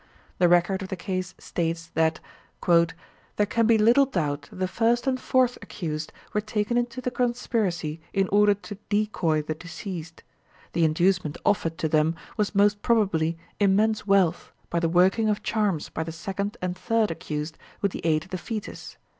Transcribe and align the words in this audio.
The 0.39 0.47
record 0.49 0.81
of 0.81 0.87
the 0.89 0.95
case 0.95 1.35
states 1.37 1.91
that 1.93 2.19
"there 2.67 3.45
can 3.45 3.67
be 3.67 3.77
little 3.77 4.07
doubt 4.07 4.47
that 4.49 4.55
the 4.55 4.67
first 4.67 5.05
and 5.05 5.21
fourth 5.21 5.59
accused 5.61 6.11
were 6.33 6.41
taken 6.41 6.75
into 6.75 7.01
the 7.01 7.11
conspiracy 7.11 8.01
in 8.11 8.27
order 8.29 8.55
to 8.55 8.79
decoy 8.89 9.43
the 9.43 9.53
deceased. 9.53 10.23
The 10.73 10.85
inducement 10.85 11.37
offered 11.45 11.77
to 11.77 11.87
them 11.87 12.15
was 12.35 12.55
most 12.55 12.81
probably 12.81 13.37
immense 13.59 14.07
wealth 14.07 14.51
by 14.71 14.79
the 14.79 14.89
working 14.89 15.29
of 15.29 15.43
charms 15.43 15.89
by 15.89 16.01
the 16.01 16.11
second 16.11 16.57
and 16.63 16.75
third 16.75 17.11
accused 17.11 17.59
with 17.83 17.91
the 17.91 18.03
aid 18.03 18.23
of 18.23 18.31
the 18.31 18.39
foetus. 18.39 18.97